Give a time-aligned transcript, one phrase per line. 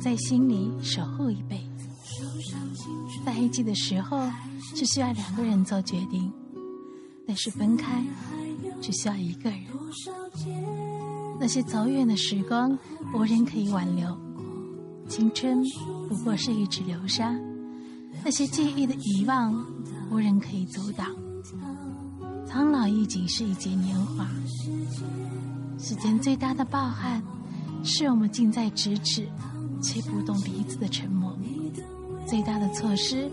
[0.00, 1.88] 在心里守护一辈子。
[3.24, 4.18] 在一起的时候，
[4.74, 6.30] 只需要两个人做决定；
[7.26, 8.02] 但是分开，
[8.80, 9.60] 只需要一个人。
[11.38, 12.76] 那些走远的时光，
[13.14, 14.08] 无人可以挽留；
[15.08, 15.62] 青春
[16.08, 17.34] 不过是一池流沙，
[18.24, 19.54] 那些记忆的遗忘，
[20.10, 21.06] 无人可以阻挡。
[22.46, 24.26] 苍老亦仅是一劫年华，
[25.78, 27.22] 世间最大的抱憾，
[27.84, 29.28] 是我们近在咫尺，
[29.80, 31.32] 却不懂彼此的沉默；
[32.26, 33.30] 最大的错失，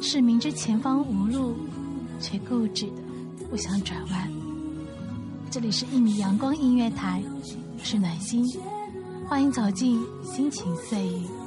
[0.00, 1.54] 是明知前方无路，
[2.20, 4.30] 却固执的不想转弯。
[5.50, 7.22] 这里是一米阳光音乐台，
[7.78, 8.44] 我是暖心，
[9.26, 11.37] 欢迎走进心情碎语。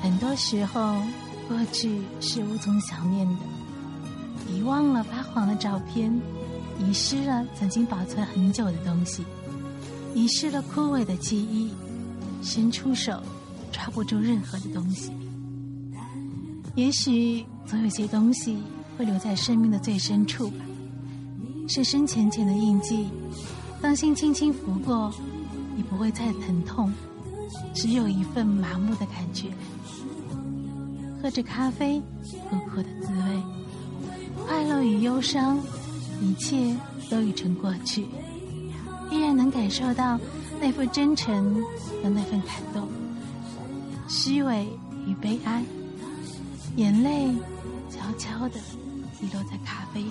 [0.00, 0.96] 很多时候，
[1.48, 3.36] 过去是无从想念的，
[4.52, 6.12] 遗忘了发黄的照片，
[6.78, 9.24] 遗失了曾经保存很久的东西，
[10.18, 11.70] 遗失了枯萎的记忆，
[12.42, 13.22] 伸出手
[13.70, 15.12] 抓不住任何的东西。
[16.74, 18.58] 也许总有些东西
[18.96, 20.64] 会留在生命的最深处吧，
[21.68, 23.06] 深深浅浅的印记，
[23.80, 25.14] 当心轻轻拂过，
[25.76, 26.92] 你不会再疼痛，
[27.72, 29.46] 只有一份麻木的感觉。
[31.22, 32.02] 喝着咖啡，
[32.50, 33.42] 苦苦的滋味，
[34.44, 35.60] 快乐与忧伤，
[36.20, 36.76] 一切
[37.08, 38.04] 都已成过去，
[39.38, 40.18] 能感受到
[40.60, 41.54] 那份真诚
[42.02, 42.88] 和那份感动，
[44.08, 44.68] 虚伪
[45.06, 45.62] 与悲哀，
[46.74, 47.32] 眼泪
[47.88, 48.58] 悄悄地
[49.20, 50.10] 滴落在咖啡里。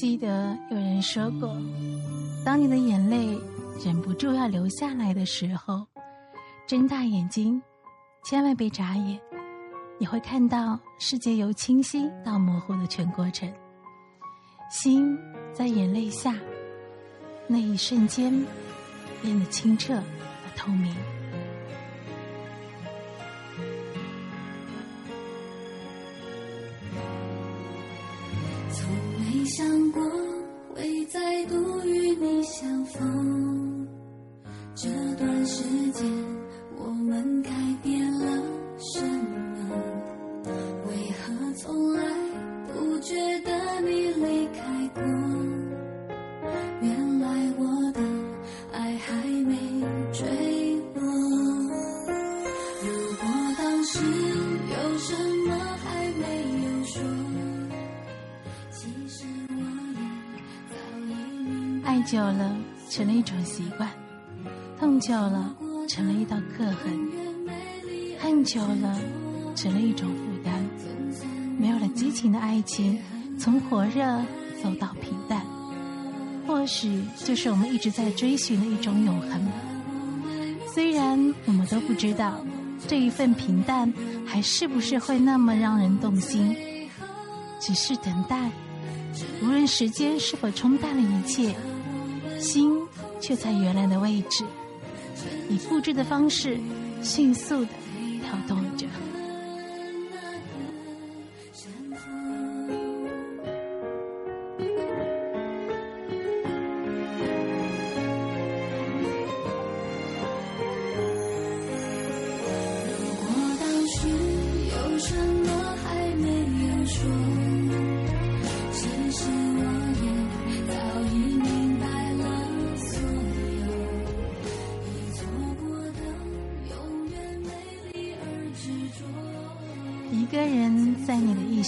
[0.00, 1.54] 记得有人说过，
[2.42, 3.38] 当你的眼泪
[3.84, 5.86] 忍不住要流下来的时候，
[6.66, 7.60] 睁大眼睛，
[8.24, 9.20] 千万别眨眼，
[9.98, 13.52] 你会看到世界由清晰到模糊的全过程。
[14.70, 15.18] 心
[15.52, 16.34] 在眼泪下，
[17.46, 18.32] 那一瞬间，
[19.20, 20.96] 变得清澈而透明。
[29.60, 30.02] 想过
[30.74, 31.54] 会再度
[31.84, 33.86] 与你相逢，
[34.74, 35.62] 这段时
[35.92, 35.99] 间
[62.10, 62.56] 久了
[62.88, 63.88] 成了一种习惯，
[64.80, 65.54] 痛久了
[65.88, 67.08] 成了一道刻痕，
[68.18, 68.98] 恨久了
[69.54, 70.52] 成了一种负担。
[71.56, 72.98] 没有了激情的爱情，
[73.38, 74.02] 从火热
[74.60, 75.40] 走到平淡，
[76.48, 79.48] 或许就是我们一直在追寻的一种永恒。
[80.74, 82.44] 虽然我们都不知道
[82.88, 83.92] 这一份平淡
[84.26, 86.56] 还是不是会那么让人动心，
[87.60, 88.50] 只是等待，
[89.44, 91.54] 无论时间是否冲淡了一切，
[92.40, 92.80] 心
[93.20, 94.44] 却在原来的位置，
[95.48, 96.58] 以复制的方式
[97.02, 97.70] 迅速的
[98.22, 98.86] 跳动着。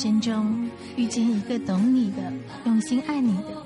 [0.00, 0.66] 生中
[0.96, 2.32] 遇见一个懂你的、
[2.64, 3.62] 用心爱你的，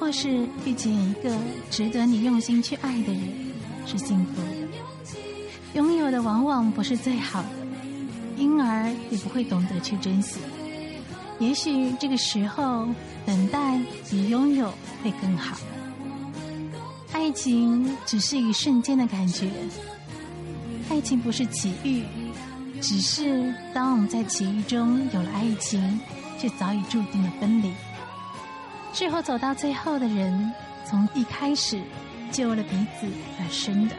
[0.00, 1.30] 或是遇见一个
[1.70, 3.22] 值得你用心去爱的人，
[3.84, 4.48] 是幸福的。
[5.74, 7.48] 拥有的往往不是最好的，
[8.38, 10.38] 因而也不会懂得去珍惜。
[11.38, 12.88] 也许这个时候，
[13.26, 13.78] 等待
[14.08, 14.72] 比拥有
[15.02, 15.58] 会更好。
[17.12, 19.50] 爱情只是一瞬间的感觉，
[20.88, 22.04] 爱情不是奇遇。
[22.86, 25.98] 只是当我们在奇遇中有了爱情，
[26.38, 27.72] 却早已注定了分离。
[28.92, 30.52] 最后走到最后的人，
[30.84, 31.82] 从一开始
[32.30, 33.06] 就为了彼此
[33.40, 33.96] 而生的。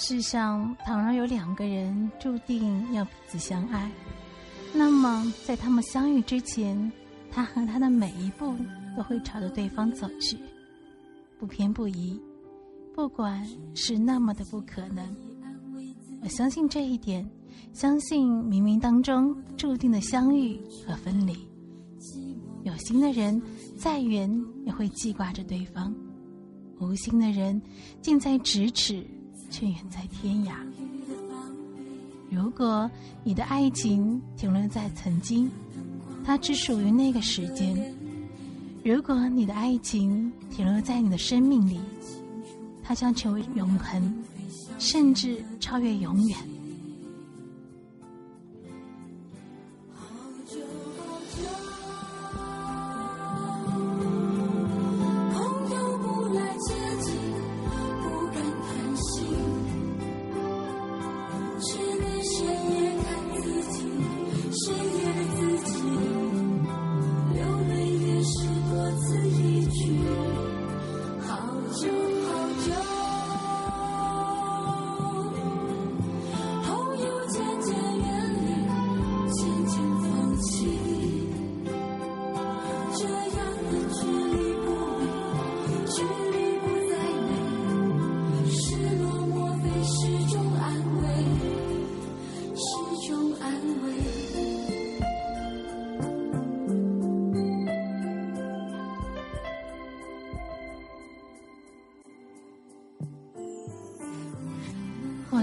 [0.00, 3.90] 世上倘若有两个人注定要彼此相爱，
[4.72, 6.90] 那么在他们相遇之前，
[7.32, 8.54] 他和他的每一步
[8.96, 10.38] 都会朝着对方走去，
[11.36, 12.16] 不偏不倚，
[12.94, 15.04] 不管是那么的不可能。
[16.22, 17.28] 我相信这一点，
[17.72, 21.36] 相信冥冥当中注定的相遇和分离。
[22.62, 23.42] 有心的人
[23.76, 24.30] 再远
[24.64, 25.92] 也会记挂着对方，
[26.78, 27.60] 无心的人
[28.00, 29.04] 近在咫尺。
[29.50, 30.52] 却远在天涯。
[32.30, 32.90] 如果
[33.24, 35.50] 你的爱情停留在曾经，
[36.24, 37.74] 它只属于那个时间；
[38.84, 41.80] 如果你的爱情停留在你的生命里，
[42.82, 44.24] 它将成为永恒，
[44.78, 46.38] 甚至超越永远。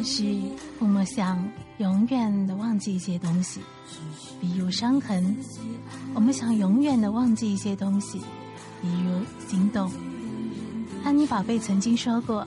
[0.05, 0.43] 许
[0.79, 1.43] 我们想
[1.79, 3.59] 永远的忘记一些东西，
[4.39, 5.35] 比如伤痕；
[6.13, 8.19] 我们想永远的忘记一些东西，
[8.81, 9.19] 比如
[9.49, 9.91] 心动。
[11.03, 12.45] 安妮宝贝曾经说过：“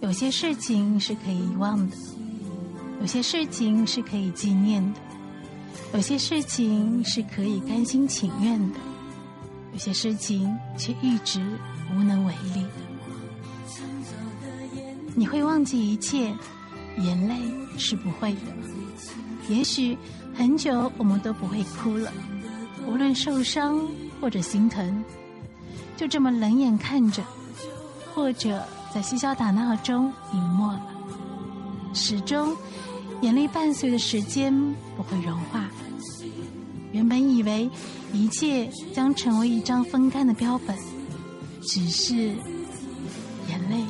[0.00, 1.96] 有些事情是可以遗忘的，
[3.00, 5.00] 有些事情是可以纪念的，
[5.94, 8.78] 有些事情是可以甘心情愿的，
[9.72, 11.40] 有些事情却一直
[11.94, 12.64] 无能为力。”
[15.18, 16.30] 你会忘记一切，
[16.98, 17.34] 眼泪
[17.78, 18.40] 是不会的。
[19.48, 19.96] 也许
[20.34, 22.12] 很久我们都不会哭了，
[22.86, 23.80] 无论受伤
[24.20, 25.02] 或者心疼，
[25.96, 27.24] 就这么冷眼看着，
[28.14, 28.62] 或者
[28.94, 30.82] 在嬉笑打闹中隐没了。
[31.94, 32.54] 始终，
[33.22, 34.52] 眼泪伴随的时间
[34.98, 35.64] 不会融化。
[36.92, 37.70] 原本以为
[38.12, 40.76] 一切将成为一张风干的标本，
[41.62, 42.14] 只是
[43.48, 43.82] 眼泪。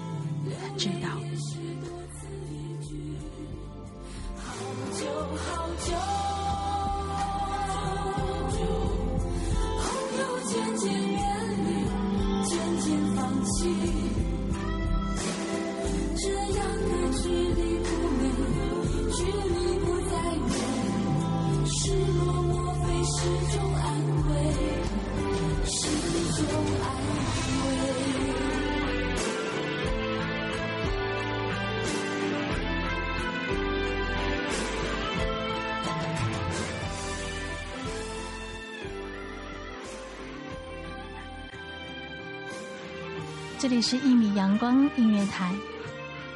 [43.59, 45.51] 这里是《一米阳光音乐台》，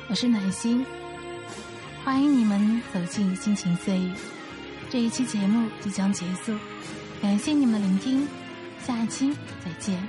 [0.08, 0.84] 我是暖心，
[2.02, 4.10] 欢迎你们走进心情岁月。
[4.88, 6.56] 这一期节目即将结束，
[7.20, 8.26] 感谢你们聆听，
[8.82, 10.02] 下一期再见。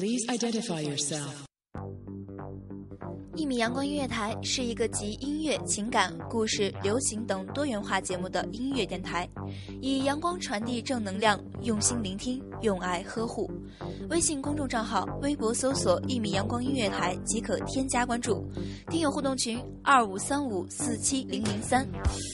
[0.00, 1.49] Please identify yourself.
[3.50, 9.28] 一米阳光音乐台是一个集音乐、情感、故事、流行等多元化节目的音乐电台，
[9.82, 13.50] 以阳光传递正能量，用心聆听，用爱呵护。
[14.08, 18.48] 微信公众账号、微博搜索“一米阳光音乐台”即可添加关注。
[18.88, 21.84] 听友互动群：二五三五四七零零三。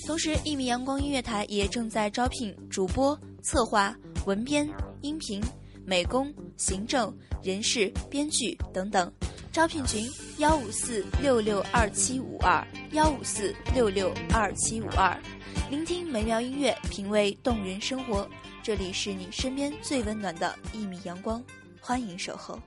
[0.07, 3.97] 同时，一米阳光音乐台也正在招聘主播、策划、
[4.27, 4.69] 文编、
[5.01, 5.43] 音频。
[5.89, 9.09] 美工、行政、人事、编剧等等，
[9.57, 15.19] 招聘群幺五四六六二七五二幺五四六六二七五二，
[15.71, 18.29] 聆听美妙音乐，品味动人生活，
[18.63, 21.43] 这里是你身边最温暖的一米阳光，
[21.81, 22.61] 欢迎守候。